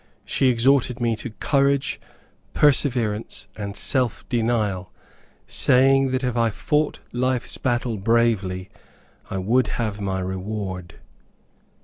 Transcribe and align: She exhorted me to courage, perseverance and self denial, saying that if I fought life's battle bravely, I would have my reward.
She 0.25 0.47
exhorted 0.47 0.99
me 0.99 1.15
to 1.17 1.29
courage, 1.29 2.01
perseverance 2.55 3.47
and 3.55 3.77
self 3.77 4.27
denial, 4.29 4.91
saying 5.45 6.09
that 6.09 6.23
if 6.23 6.35
I 6.35 6.49
fought 6.49 6.97
life's 7.11 7.59
battle 7.59 7.97
bravely, 7.97 8.71
I 9.29 9.37
would 9.37 9.67
have 9.77 10.01
my 10.01 10.17
reward. 10.19 10.95